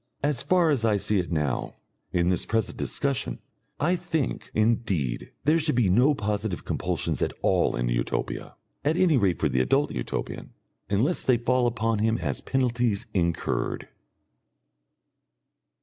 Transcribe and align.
As 0.23 0.41
far 0.41 0.71
as 0.71 0.83
I 0.83 0.97
see 0.97 1.19
it 1.19 1.31
now, 1.31 1.75
in 2.11 2.29
this 2.29 2.47
present 2.47 2.75
discussion, 2.75 3.37
I 3.79 3.95
think, 3.95 4.49
indeed, 4.55 5.31
there 5.43 5.59
should 5.59 5.75
be 5.75 5.91
no 5.91 6.15
positive 6.15 6.65
compulsions 6.65 7.21
at 7.21 7.33
all 7.43 7.75
in 7.75 7.87
Utopia, 7.87 8.55
at 8.83 8.97
any 8.97 9.15
rate 9.17 9.37
for 9.37 9.47
the 9.47 9.61
adult 9.61 9.91
Utopian 9.91 10.53
unless 10.89 11.23
they 11.23 11.37
fall 11.37 11.67
upon 11.67 11.99
him 11.99 12.17
as 12.17 12.41
penalties 12.41 13.05
incurred. 13.13 13.89